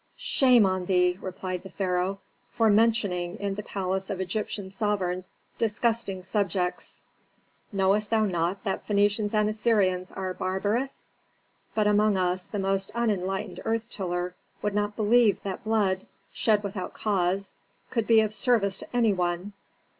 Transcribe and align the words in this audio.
"Shame 0.17 0.65
on 0.65 0.85
thee!" 0.87 1.19
replied 1.21 1.61
the 1.61 1.69
pharaoh, 1.69 2.21
"for 2.53 2.71
mentioning 2.71 3.35
in 3.37 3.53
the 3.53 3.61
palace 3.61 4.09
of 4.09 4.19
Egyptian 4.19 4.71
sovereigns 4.71 5.31
disgusting 5.59 6.23
subjects. 6.23 7.03
Knowest 7.71 8.09
thou 8.09 8.25
not 8.25 8.63
that 8.63 8.87
Phœnicians 8.87 9.31
and 9.35 9.47
Assyrians 9.47 10.11
are 10.11 10.33
barbarous? 10.33 11.09
But 11.75 11.85
among 11.85 12.17
us 12.17 12.45
the 12.45 12.57
most 12.57 12.89
unenlightened 12.95 13.59
earth 13.63 13.91
tiller 13.91 14.33
would 14.63 14.73
not 14.73 14.95
believe 14.95 15.37
that 15.43 15.63
blood, 15.63 16.07
shed 16.33 16.63
without 16.63 16.95
cause, 16.95 17.53
could 17.91 18.07
be 18.07 18.21
of 18.21 18.33
service 18.33 18.79
to 18.79 18.95
any 18.95 19.13
one." 19.13 19.53